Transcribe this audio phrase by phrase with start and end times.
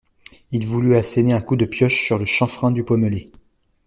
[0.49, 3.31] Il voulut asséner un coup de pioche sur le chanfrein du pommelé.